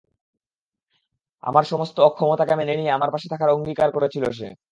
আমার 1.43 1.63
সমস্ত 1.63 1.99
অক্ষমতাকে 1.99 2.55
মেনে 2.55 2.73
নিয়ে 2.75 2.91
আমার 2.91 3.09
পাশে 3.11 3.27
থাকার 3.31 3.49
অঙ্গীকার 3.49 3.91
করেছিল 3.91 4.25
সে। 4.31 4.47